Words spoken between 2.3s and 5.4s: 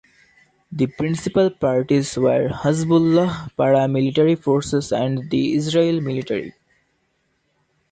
Hezbollah paramilitary forces and